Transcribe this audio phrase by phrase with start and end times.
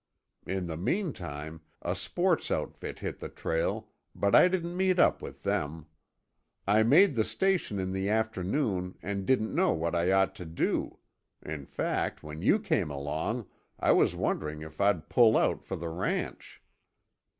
[0.47, 5.43] In the meantime, a sports outfit hit the trail, but I didn't meet up with
[5.43, 5.85] them.
[6.67, 10.97] I made the station in the afternoon and didn't know what I ought to do.
[11.45, 13.45] In fact, when you came along,
[13.79, 16.63] I was wondering if I'd pull out for the ranch."